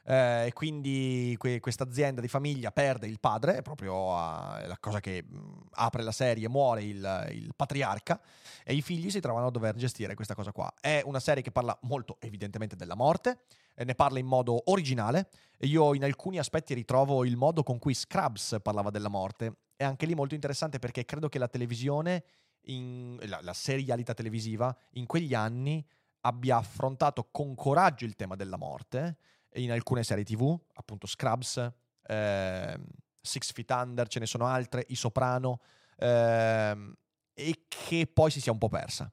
[0.05, 4.77] eh, e quindi que- questa azienda di famiglia perde il padre, è proprio uh, la
[4.81, 8.21] cosa che mh, apre la serie, muore il, il, patriarca
[8.65, 10.73] e i figli si trovano a dover gestire questa cosa qua.
[10.81, 13.41] È una serie che parla molto evidentemente della morte,
[13.75, 17.79] e ne parla in modo originale e io in alcuni aspetti ritrovo il modo con
[17.79, 19.57] cui Scrubs parlava della morte.
[19.77, 22.25] È anche lì molto interessante perché credo che la televisione,
[22.67, 25.85] in, la, la serialità televisiva, in quegli anni
[26.25, 29.17] abbia affrontato con coraggio il tema della morte
[29.55, 31.73] in alcune serie tv, appunto Scrubs,
[32.07, 32.81] eh,
[33.21, 35.61] Six Feet Under, ce ne sono altre, I Soprano,
[35.97, 36.95] eh,
[37.35, 39.12] e che poi si sia un po' persa.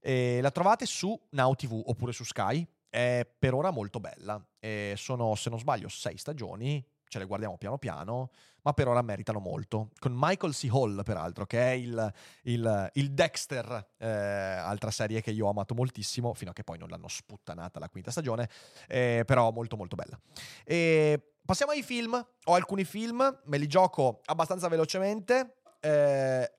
[0.00, 4.94] E la trovate su Now TV oppure su Sky, è per ora molto bella, e
[4.96, 8.30] sono se non sbaglio sei stagioni, ce le guardiamo piano piano,
[8.62, 9.90] ma per ora meritano molto.
[9.98, 10.68] Con Michael C.
[10.70, 15.74] Hall, peraltro, che è il, il, il Dexter, eh, altra serie che io ho amato
[15.74, 18.48] moltissimo, fino a che poi non l'hanno sputtanata la quinta stagione,
[18.86, 20.18] eh, però molto molto bella.
[20.64, 22.14] E passiamo ai film.
[22.44, 25.56] Ho alcuni film, me li gioco abbastanza velocemente.
[25.80, 26.52] Eh,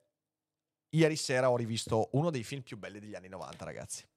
[0.90, 4.08] ieri sera ho rivisto uno dei film più belli degli anni 90, ragazzi.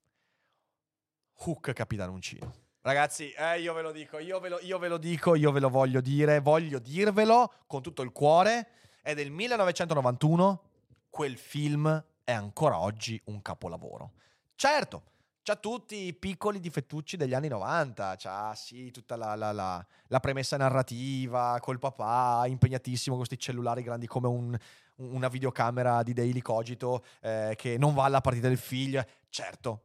[1.45, 2.62] Hook Capitano Uncino.
[2.85, 5.61] Ragazzi, eh, io ve lo dico, io ve lo, io ve lo dico, io ve
[5.61, 8.71] lo voglio dire, voglio dirvelo con tutto il cuore.
[9.01, 10.63] È del 1991,
[11.09, 14.15] quel film è ancora oggi un capolavoro.
[14.57, 15.03] Certo,
[15.45, 20.19] c'ha tutti i piccoli difettucci degli anni 90, c'ha sì tutta la, la, la, la
[20.19, 24.59] premessa narrativa col papà impegnatissimo con questi cellulari grandi come un,
[24.97, 29.07] una videocamera di Daily Cogito eh, che non va alla partita del figlio.
[29.29, 29.85] Certo,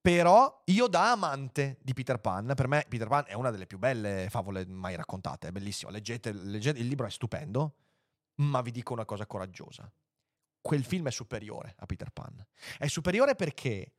[0.00, 3.78] però io da amante di Peter Pan, per me Peter Pan è una delle più
[3.78, 7.74] belle favole mai raccontate, è bellissimo, leggete, leggete, il libro è stupendo,
[8.36, 9.90] ma vi dico una cosa coraggiosa.
[10.60, 12.44] Quel film è superiore a Peter Pan.
[12.78, 13.92] È superiore perché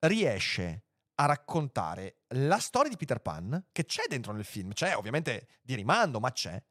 [0.00, 0.84] riesce
[1.16, 5.74] a raccontare la storia di Peter Pan, che c'è dentro nel film, c'è ovviamente di
[5.74, 6.62] rimando, ma c'è,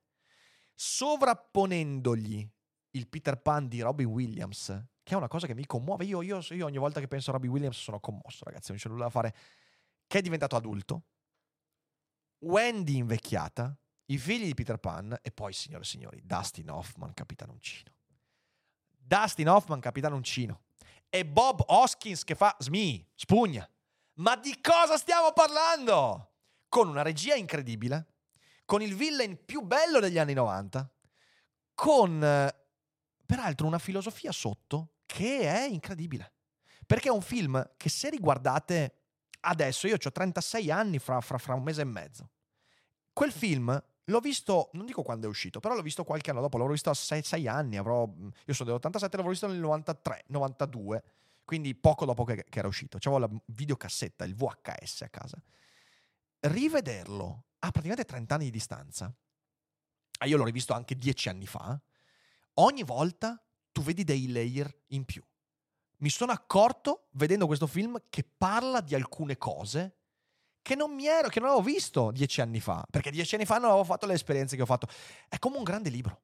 [0.73, 2.49] sovrapponendogli
[2.91, 6.05] il Peter Pan di Robin Williams che è una cosa che mi commuove.
[6.05, 8.89] Io, io, io ogni volta che penso a Robbie Williams sono commosso, ragazzi, non c'è
[8.89, 9.35] nulla da fare.
[10.05, 11.05] Che è diventato adulto,
[12.41, 17.53] Wendy invecchiata, i figli di Peter Pan e poi, signore e signori, Dustin Hoffman, capitano
[17.53, 17.91] uncino.
[18.99, 20.61] Dustin Hoffman, capitano uncino.
[21.09, 23.67] E Bob Hoskins che fa Smi, spugna.
[24.19, 26.33] Ma di cosa stiamo parlando?
[26.69, 28.13] Con una regia incredibile,
[28.63, 30.87] con il villain più bello degli anni 90,
[31.73, 32.55] con eh,
[33.25, 36.33] peraltro una filosofia sotto che è incredibile.
[36.85, 38.93] Perché è un film che se riguardate
[39.41, 42.29] adesso, io ho 36 anni fra, fra, fra un mese e mezzo,
[43.11, 46.57] quel film L'ho visto, non dico quando è uscito, però l'ho visto qualche anno dopo,
[46.57, 48.11] l'avrò visto a 6, anni, avrò,
[48.45, 51.03] io sono dell'87, l'avrò visto nel 93, 92,
[51.45, 52.97] quindi poco dopo che, che era uscito.
[52.97, 55.39] C'avevo la videocassetta, il VHS a casa.
[56.39, 59.13] Rivederlo a praticamente 30 anni di distanza,
[60.25, 61.79] io l'ho rivisto anche 10 anni fa,
[62.55, 63.39] ogni volta
[63.79, 65.23] tu vedi dei layer in più.
[65.99, 69.95] Mi sono accorto, vedendo questo film, che parla di alcune cose
[70.61, 73.57] che non mi ero, che non avevo visto dieci anni fa, perché dieci anni fa
[73.57, 74.87] non avevo fatto le esperienze che ho fatto.
[75.29, 76.23] È come un grande libro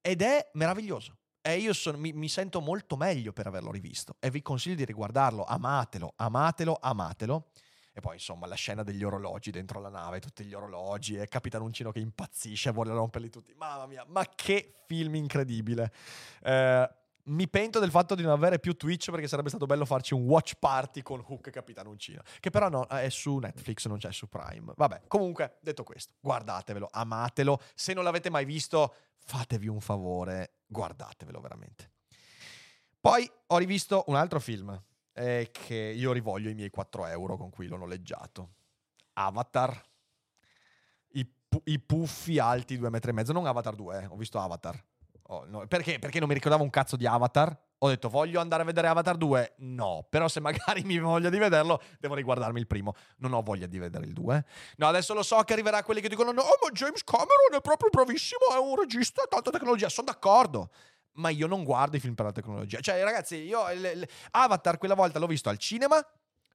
[0.00, 1.16] ed è meraviglioso.
[1.40, 4.84] E io sono, mi, mi sento molto meglio per averlo rivisto e vi consiglio di
[4.84, 5.44] riguardarlo.
[5.44, 7.50] Amatelo, amatelo, amatelo.
[7.98, 11.62] E poi, insomma, la scena degli orologi dentro la nave, tutti gli orologi, e Capitan
[11.62, 13.52] Uncino che impazzisce, vuole romperli tutti.
[13.56, 15.92] Mamma mia, ma che film incredibile!
[16.44, 16.88] Eh,
[17.24, 20.26] mi pento del fatto di non avere più Twitch perché sarebbe stato bello farci un
[20.26, 22.22] watch party con Hook e Capitan Uncino.
[22.38, 24.74] Che però no, è su Netflix, non c'è su Prime.
[24.76, 27.60] Vabbè, comunque, detto questo, guardatevelo, amatelo.
[27.74, 31.90] Se non l'avete mai visto, fatevi un favore, guardatevelo veramente.
[33.00, 34.80] Poi ho rivisto un altro film
[35.18, 38.50] è che io rivoglio i miei 4 euro con cui l'ho noleggiato.
[39.14, 39.82] Avatar.
[41.08, 43.32] I, pu- i puffi alti 2 metri e mezzo.
[43.32, 44.06] Non Avatar 2, eh.
[44.06, 44.80] ho visto Avatar.
[45.30, 45.66] Oh, no.
[45.66, 45.98] Perché?
[45.98, 47.66] Perché non mi ricordavo un cazzo di Avatar.
[47.80, 49.54] Ho detto voglio andare a vedere Avatar 2?
[49.58, 52.94] No, però se magari mi voglia di vederlo, devo riguardarmi il primo.
[53.16, 54.44] Non ho voglia di vedere il 2.
[54.76, 57.90] No, adesso lo so che arriverà quelli che dicono no, ma James Cameron è proprio
[57.90, 59.88] bravissimo, è un regista, tanta tecnologia.
[59.88, 60.70] Sono d'accordo
[61.18, 62.80] ma io non guardo i film per la tecnologia.
[62.80, 63.60] Cioè, ragazzi, io
[64.30, 66.04] Avatar quella volta l'ho visto al cinema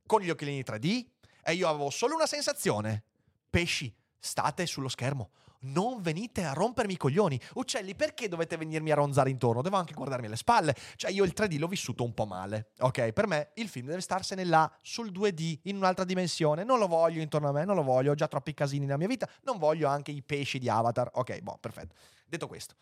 [0.05, 1.05] con gli occhialini 3D
[1.43, 3.03] e io avevo solo una sensazione.
[3.49, 5.31] Pesci, state sullo schermo.
[5.65, 7.39] Non venite a rompermi i coglioni.
[7.53, 9.61] Uccelli, perché dovete venirmi a ronzare intorno?
[9.61, 10.75] Devo anche guardarmi alle spalle.
[10.97, 12.71] Cioè, io il 3D l'ho vissuto un po' male.
[12.79, 16.65] Ok, per me il film deve starsene là, sul 2D, in un'altra dimensione.
[16.65, 18.11] Non lo voglio intorno a me, non lo voglio.
[18.11, 19.27] Ho già troppi casini nella mia vita.
[19.43, 21.09] Non voglio anche i pesci di Avatar.
[21.13, 21.95] Ok, boh, perfetto.
[22.25, 22.75] Detto questo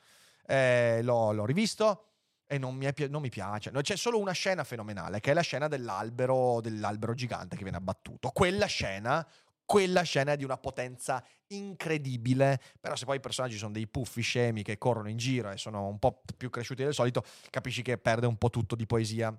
[0.45, 2.05] eh, l'ho, l'ho, rivisto
[2.47, 3.71] e non mi, è, non mi, piace.
[3.71, 8.29] C'è solo una scena fenomenale, che è la scena dell'albero, dell'albero gigante che viene abbattuto.
[8.29, 9.25] Quella scena,
[9.65, 12.59] quella scena è di una potenza incredibile.
[12.79, 15.87] Però se poi i personaggi sono dei puffi scemi che corrono in giro e sono
[15.87, 19.33] un po' più cresciuti del solito, capisci che perde un po' tutto di poesia.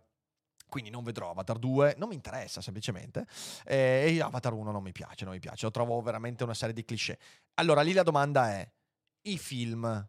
[0.66, 3.26] Quindi non vedrò Avatar 2, non mi interessa semplicemente.
[3.66, 5.66] E Avatar 1 non mi piace, non mi piace.
[5.66, 7.18] Lo trovo veramente una serie di cliché.
[7.56, 8.66] Allora lì la domanda è,
[9.24, 10.08] i film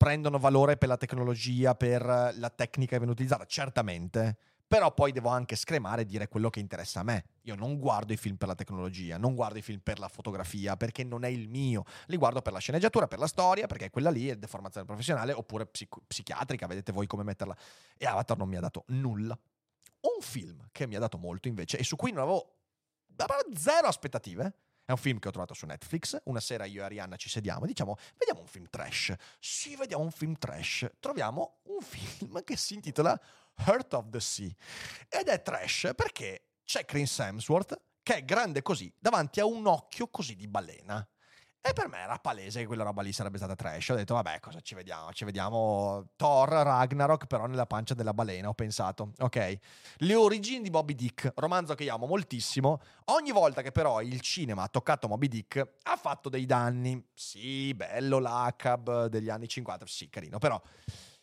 [0.00, 4.34] prendono valore per la tecnologia, per la tecnica che viene utilizzata, certamente,
[4.66, 7.24] però poi devo anche scremare e dire quello che interessa a me.
[7.42, 10.74] Io non guardo i film per la tecnologia, non guardo i film per la fotografia,
[10.78, 11.84] perché non è il mio.
[12.06, 15.66] Li guardo per la sceneggiatura, per la storia, perché quella lì è deformazione professionale, oppure
[15.66, 17.54] psico- psichiatrica, vedete voi come metterla.
[17.98, 19.38] E Avatar non mi ha dato nulla.
[20.00, 22.54] Un film che mi ha dato molto invece, e su cui non avevo
[23.54, 24.54] zero aspettative,
[24.90, 26.20] è un film che ho trovato su Netflix.
[26.24, 29.14] Una sera io e Arianna ci sediamo e diciamo: Vediamo un film trash.
[29.38, 30.90] Sì, vediamo un film trash.
[30.98, 33.18] Troviamo un film che si intitola
[33.54, 34.50] Heart of the Sea.
[35.08, 40.08] Ed è trash perché c'è Chris Hemsworth che è grande così davanti a un occhio
[40.08, 41.06] così di balena.
[41.62, 43.90] E per me era palese che quella roba lì sarebbe stata trash.
[43.90, 45.12] Ho detto, vabbè, cosa ci vediamo?
[45.12, 49.12] Ci vediamo Thor, Ragnarok, però nella pancia della balena, ho pensato.
[49.18, 49.58] Ok.
[49.98, 52.80] Le origini di Moby Dick, romanzo che io amo moltissimo.
[53.06, 57.04] Ogni volta che però il cinema ha toccato Moby Dick, ha fatto dei danni.
[57.12, 60.60] Sì, bello l'ACAB degli anni 50, sì, carino, però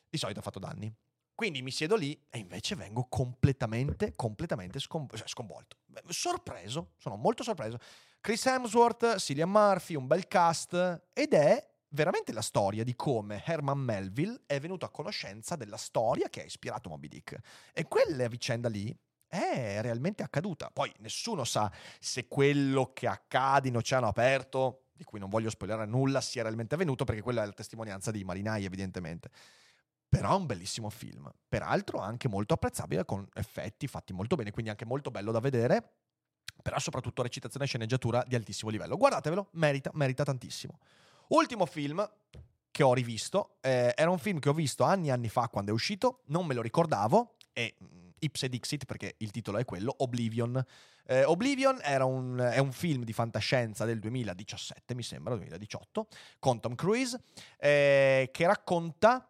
[0.07, 0.93] di solito ha fatto danni.
[1.33, 5.77] Quindi mi siedo lì e invece vengo completamente, completamente scom- cioè sconvolto.
[6.07, 7.77] Sorpreso, sono molto sorpreso.
[8.21, 10.73] Chris Hemsworth, Cillian Murphy, un bel cast
[11.13, 16.29] ed è veramente la storia di come Herman Melville è venuto a conoscenza della storia
[16.29, 17.37] che ha ispirato Moby Dick.
[17.73, 18.95] E quella vicenda lì
[19.27, 20.69] è realmente accaduta.
[20.71, 25.87] Poi nessuno sa se quello che accade in Oceano Aperto, di cui non voglio spoilerare
[25.87, 29.29] nulla, sia realmente avvenuto, perché quella è la testimonianza di marinai, evidentemente.
[30.09, 34.71] Però è un bellissimo film, peraltro anche molto apprezzabile, con effetti fatti molto bene, quindi
[34.71, 35.91] anche molto bello da vedere
[36.67, 38.97] però soprattutto recitazione e sceneggiatura di altissimo livello.
[38.97, 40.79] Guardatevelo, merita, merita tantissimo.
[41.29, 42.05] Ultimo film
[42.69, 45.71] che ho rivisto, eh, era un film che ho visto anni e anni fa quando
[45.71, 49.95] è uscito, non me lo ricordavo e mm, ipse dixit perché il titolo è quello,
[49.99, 50.61] Oblivion.
[51.05, 56.75] Eh, Oblivion un, è un film di fantascienza del 2017, mi sembra, 2018, con Tom
[56.75, 57.17] Cruise,
[57.59, 59.25] eh, che racconta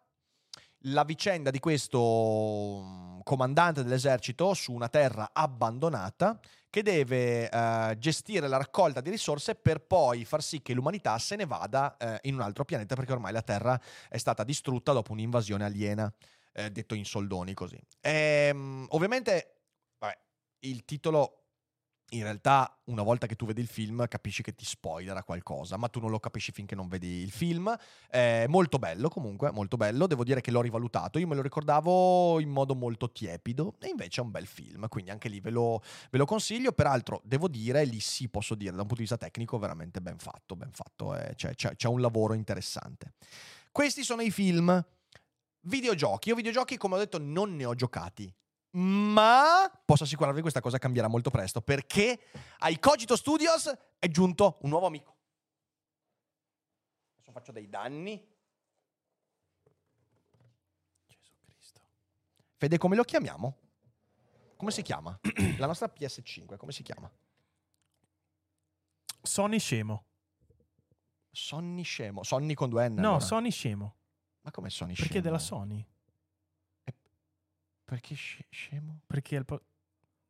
[0.82, 6.38] la vicenda di questo mm, comandante dell'esercito su una terra abbandonata
[6.70, 11.36] che deve uh, gestire la raccolta di risorse per poi far sì che l'umanità se
[11.36, 15.12] ne vada uh, in un altro pianeta perché ormai la Terra è stata distrutta dopo
[15.12, 16.12] un'invasione aliena,
[16.54, 17.80] uh, detto in soldoni così.
[18.00, 19.62] E, um, ovviamente,
[19.98, 20.16] vabbè,
[20.60, 21.47] il titolo
[22.10, 25.88] in realtà una volta che tu vedi il film capisci che ti spoilerà qualcosa, ma
[25.88, 27.76] tu non lo capisci finché non vedi il film.
[28.08, 32.40] È molto bello comunque, molto bello, devo dire che l'ho rivalutato, io me lo ricordavo
[32.40, 35.82] in modo molto tiepido e invece è un bel film, quindi anche lì ve lo,
[36.10, 39.16] ve lo consiglio, peraltro devo dire, lì sì posso dire, da un punto di vista
[39.16, 43.12] tecnico veramente ben fatto, ben fatto, eh, c'è, c'è, c'è un lavoro interessante.
[43.70, 44.84] Questi sono i film.
[45.62, 48.32] Videogiochi, io videogiochi come ho detto non ne ho giocati
[48.70, 52.20] Ma posso assicurarvi che questa cosa cambierà molto presto perché
[52.58, 55.16] ai Cogito Studios è giunto un nuovo amico.
[57.14, 58.22] Adesso faccio dei danni.
[61.06, 61.80] Gesù Cristo.
[62.56, 63.56] Fede, come lo chiamiamo?
[64.56, 65.18] Come si chiama?
[65.56, 67.10] La nostra PS5, come si chiama?
[69.22, 70.04] Sonny scemo.
[71.30, 72.24] Sonny Scemo.
[72.24, 72.94] Sonny con due N.
[72.94, 73.20] No, allora.
[73.20, 73.94] Sonny scemo.
[74.40, 75.18] Ma come Perché Scemo?
[75.18, 75.86] è della Sony.
[77.88, 79.00] Perché sce- scemo?
[79.06, 79.62] Perché il po-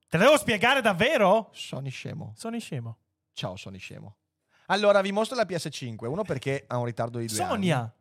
[0.08, 1.50] Te la devo spiegare davvero?
[1.52, 2.32] Sonny Scemo.
[2.36, 2.98] Sonny scemo.
[3.32, 4.18] Ciao Sonny Scemo.
[4.66, 6.06] Allora, vi mostro la PS5.
[6.06, 7.50] Uno perché ha un ritardo di due anni.
[7.50, 7.96] Sonia.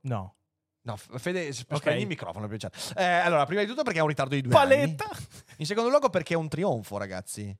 [0.00, 0.36] No.
[0.80, 2.48] No, F- Fede, spegni il microfono.
[2.48, 2.68] per.
[2.96, 5.04] Eh, allora, prima di tutto perché ha un ritardo di due Paletta.
[5.08, 5.24] anni.
[5.58, 7.56] In secondo luogo perché è un trionfo, ragazzi.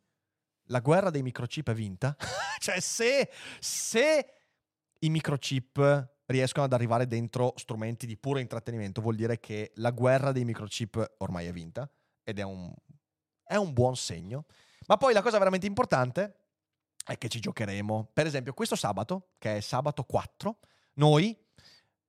[0.67, 2.17] La guerra dei microchip è vinta.
[2.59, 3.31] cioè, se,
[3.61, 4.35] se
[4.99, 10.33] i microchip riescono ad arrivare dentro strumenti di puro intrattenimento, vuol dire che la guerra
[10.33, 11.91] dei microchip ormai è vinta.
[12.25, 12.73] Ed è un,
[13.43, 14.47] è un buon segno.
[14.87, 16.37] Ma poi la cosa veramente importante
[17.05, 18.11] è che ci giocheremo.
[18.13, 20.59] Per esempio, questo sabato, che è sabato 4,
[20.95, 21.37] noi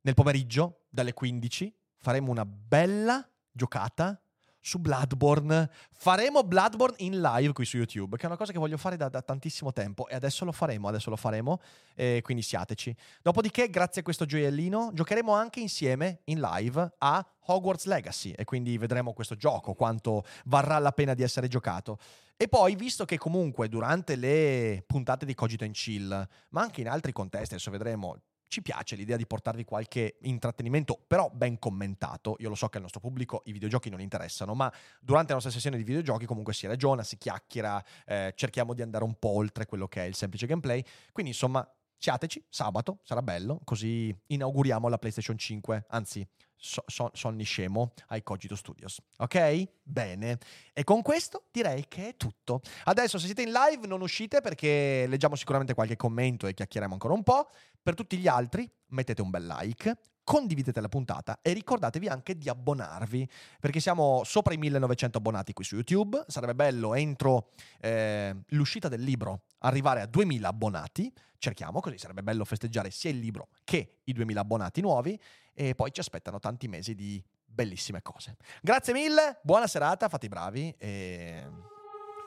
[0.02, 4.23] nel pomeriggio, dalle 15, faremo una bella giocata
[4.64, 5.70] su Bloodborne.
[5.92, 9.10] Faremo Bloodborne in live qui su YouTube, che è una cosa che voglio fare da,
[9.10, 11.60] da tantissimo tempo e adesso lo faremo, adesso lo faremo,
[11.94, 12.96] e quindi siateci.
[13.22, 18.78] Dopodiché, grazie a questo gioiellino, giocheremo anche insieme in live a Hogwarts Legacy e quindi
[18.78, 22.00] vedremo questo gioco, quanto varrà la pena di essere giocato.
[22.38, 26.88] E poi, visto che comunque durante le puntate di Cogito in Chill, ma anche in
[26.88, 28.18] altri contesti, adesso vedremo,
[28.54, 32.36] ci piace l'idea di portarvi qualche intrattenimento, però ben commentato.
[32.38, 35.52] Io lo so che al nostro pubblico i videogiochi non interessano, ma durante la nostra
[35.52, 39.66] sessione di videogiochi comunque si ragiona, si chiacchiera, eh, cerchiamo di andare un po' oltre
[39.66, 40.84] quello che è il semplice gameplay.
[41.12, 46.28] Quindi insomma, siateci, sabato, sarà bello, così inauguriamo la PlayStation 5, anzi
[46.64, 49.00] so- so- Sonny Scemo ai Cogito Studios.
[49.18, 49.68] Ok?
[49.84, 50.38] Bene.
[50.72, 52.62] E con questo direi che è tutto.
[52.86, 57.14] Adesso se siete in live non uscite perché leggiamo sicuramente qualche commento e chiacchieriamo ancora
[57.14, 57.50] un po'.
[57.84, 62.48] Per tutti gli altri mettete un bel like, condividete la puntata e ricordatevi anche di
[62.48, 63.30] abbonarvi
[63.60, 66.24] perché siamo sopra i 1900 abbonati qui su YouTube.
[66.28, 67.50] Sarebbe bello entro
[67.82, 71.12] eh, l'uscita del libro arrivare a 2000 abbonati.
[71.38, 75.20] Cerchiamo così, sarebbe bello festeggiare sia il libro che i 2000 abbonati nuovi
[75.54, 78.38] e poi ci aspettano tanti mesi di bellissime cose.
[78.62, 81.72] Grazie mille, buona serata, fate i bravi e...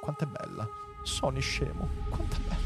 [0.02, 0.68] Quanto è bella.
[1.02, 2.65] Sony scemo, quanto è bella.